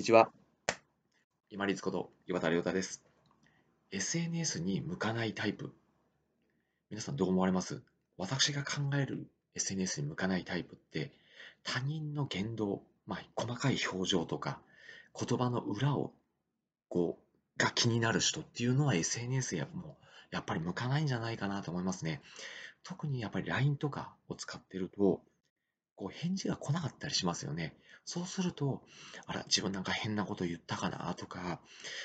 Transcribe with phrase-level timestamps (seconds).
[0.00, 0.30] にちは。
[1.50, 3.02] 今立こと岩田亮太です。
[3.90, 5.74] SNS に向かないタイプ。
[6.88, 7.82] 皆さんどう思われます？
[8.16, 9.26] 私が考える
[9.56, 11.12] SNS に向かないタイプって、
[11.64, 14.58] 他人の言動、まあ、細かい表情とか、
[15.14, 16.14] 言葉の裏を、
[16.88, 17.18] こ
[17.58, 22.22] う、が気になる人っていうのは SNS やもう、やっぱり向かないんじゃないかなと思いますね。
[22.84, 25.20] 特にやっぱり LINE とかを使ってると、
[26.00, 27.74] こう返事が来なかったりしますよね。
[28.06, 28.82] そうすると、
[29.26, 31.60] あら、自分なんか変なこと言ったかなとか、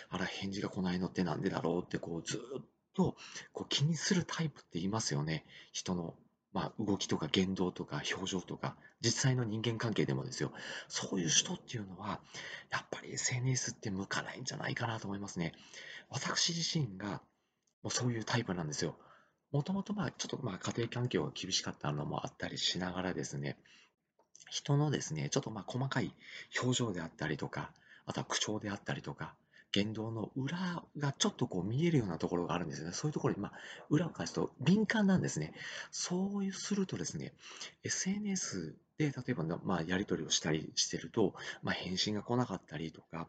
[0.10, 2.62] あら、返事が来ないのってなんでだろうって、こう、ずっ
[2.94, 3.16] と
[3.54, 5.46] こう気にするタイプって言いますよね。
[5.72, 6.14] 人の、
[6.52, 10.52] まあ、動きとか言動とか表情とか、実際の人間関係でもですよ。
[10.90, 12.20] そういう人っていうのは、
[12.72, 15.54] やっぱり SNS って向かないんじゃないかなと思いますね。
[16.10, 17.22] 私自身が、
[17.82, 18.98] もうそういうタイプなんですよ。
[19.52, 23.58] もともとまあちょっとまあ家庭環境が厳しかったのもあったりしながらですね、
[24.50, 26.14] 人のですね、ちょっとまあ細かい
[26.62, 27.72] 表情であったりとか、
[28.06, 29.34] あとは口調であったりとか、
[29.72, 32.94] 言動の裏がちょっとこう見えるようなところがあるんですよね。
[32.94, 33.52] そういうところに、まあ、
[33.90, 35.54] 裏を返すと敏感なんですね。
[35.92, 37.34] そうするとですね、
[37.84, 43.28] SNS で例えば、まあ、やり取りをしたりしてると、まあ、返信が来なかったりとか、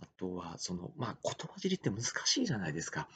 [0.00, 3.08] あとは、その、まあ、言葉尻って難しいじゃないですか。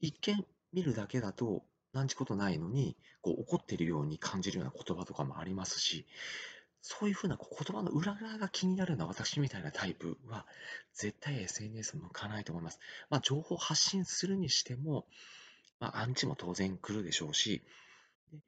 [0.00, 1.62] 一見見るだけだと、
[1.92, 6.06] なんちことないのに、こう怒っているように感じるような言葉とかもありますし、
[6.80, 10.46] そういうふうなこう言葉の裏側が気になるような私みたいなタイプは、
[10.94, 12.80] 絶対 SNS 向かないと思います。
[13.08, 15.06] まあ、情報発信するにしても、
[15.78, 17.62] まあ、アンチも当然来るでしょうし、
[18.32, 18.38] で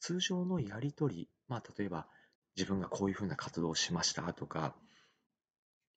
[0.00, 2.06] 通常のやりとり、まあ、例えば
[2.56, 4.74] 自分がこういうふうな活動をしましたとか、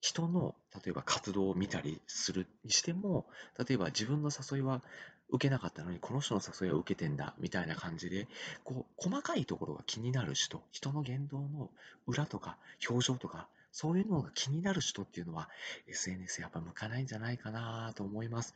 [0.06, 3.26] 人の例えば活動を見たりするにしても、
[3.58, 4.84] 例えば自分の誘いは
[5.30, 8.28] 受けなかったのに、この人の誘いは受けてんだ、みたいな感じで、
[8.64, 11.72] こう、細かいところが気になる人、人の言動の
[12.06, 15.50] 裏とか表情とか、そういうのが気になる人っていうのは、
[15.88, 18.54] SNS やっぱ向かないんじゃないかなと思います。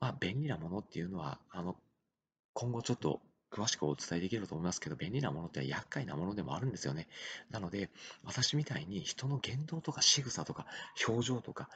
[0.00, 1.76] まあ、便利なものっていうのは、あの、
[2.54, 7.08] 今後ちょっと詳しくお伝えできると思いますけど、便利なものって厄介なものでもあるんですよね。
[7.50, 7.90] なので、
[8.24, 10.66] 私みたいに人の言動とか仕草とか
[11.06, 11.68] 表情とか、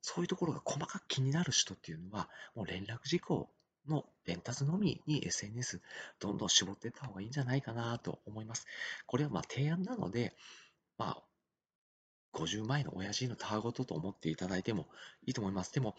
[0.00, 3.50] そういうところが細かく気になる人っていうのは、もう連絡事項
[3.86, 5.80] の伝達のみに SNS
[6.18, 8.66] どんどん絞っていった方がいいんじゃないかなと思います。
[9.06, 10.34] これはまあ提案なので、
[10.98, 11.22] まあ、
[12.32, 14.86] 50前の親父のたわごとと思っていただいても
[15.26, 15.72] いいと思います。
[15.72, 15.96] でも、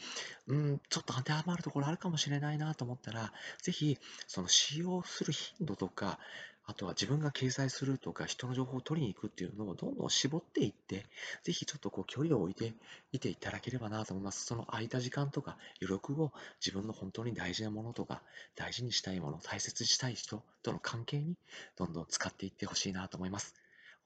[0.48, 3.98] うん、ちょっと当てはまるところあるかもしれないなと思ったら、ぜひ、
[4.28, 6.20] その使用する頻度とか、
[6.66, 11.06] あとは自分が掲載するとか、人の情報を取りに行くっていうのをどんどん絞っていって、
[11.44, 12.74] ぜひちょっとこう距離を置いて
[13.12, 14.46] いていただければなと思います。
[14.46, 16.32] その空いた時間とか余力を
[16.66, 18.22] 自分の本当に大事なものとか、
[18.56, 21.36] 大事にしたいもの、大切にしたい人との関係に
[21.78, 23.56] どんどん使っていってほしいなと思います。